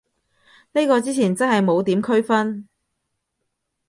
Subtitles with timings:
[0.73, 2.67] 呢個之前真係冇點區分